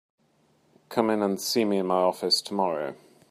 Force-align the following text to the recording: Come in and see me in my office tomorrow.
Come 0.89 1.11
in 1.11 1.21
and 1.21 1.39
see 1.39 1.63
me 1.63 1.77
in 1.77 1.85
my 1.85 1.93
office 1.99 2.41
tomorrow. 2.41 2.95